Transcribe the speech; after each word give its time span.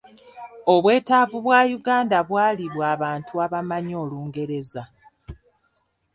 Obwetaavu 0.73 1.37
bwa 1.45 1.61
Uganda 1.79 2.17
bwali 2.27 2.65
bwa 2.73 2.91
bantu 3.01 3.33
abamanyi 3.45 3.93
Olungereza. 4.03 4.83